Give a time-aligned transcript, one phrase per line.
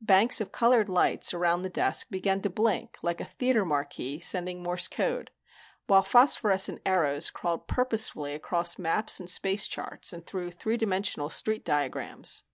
[0.00, 4.62] Banks of colored lights around the desk began to blink like a theatre marquee sending
[4.62, 5.32] Morse Code,
[5.88, 11.64] while phosphorescent arrows crawled purposefully across maps and space charts and through three dimensional street
[11.64, 12.44] diagrams.